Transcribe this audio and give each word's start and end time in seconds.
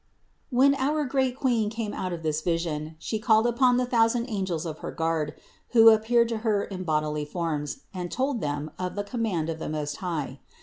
193. 0.49 0.55
When 0.57 0.89
our 0.97 1.05
great 1.07 1.35
Queen 1.35 1.69
came 1.69 1.93
out 1.93 2.11
of 2.11 2.23
this 2.23 2.41
vision, 2.41 2.95
She 2.97 3.19
called 3.19 3.45
upon 3.45 3.77
the 3.77 3.85
thousand 3.85 4.31
angels 4.31 4.65
of 4.65 4.79
her 4.79 4.89
guard, 4.89 5.35
who 5.73 5.89
appeared 5.89 6.27
to 6.29 6.37
Her 6.37 6.63
in 6.63 6.83
bodily 6.83 7.23
forms, 7.23 7.81
and 7.93 8.11
told 8.11 8.41
them 8.41 8.71
of 8.79 8.95
the 8.95 9.03
command 9.03 9.47
of 9.47 9.59
the 9.59 9.69
Most 9.69 9.97
High. 9.97 10.39